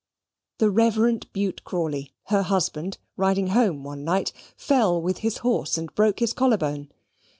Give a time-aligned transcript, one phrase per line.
[0.57, 5.93] The Reverend Bute Crawley, her husband, riding home one night, fell with his horse and
[5.93, 6.89] broke his collar bone.